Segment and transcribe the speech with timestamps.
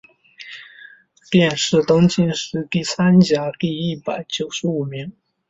[1.29, 5.13] 殿试登进士第三甲第一百九十五名。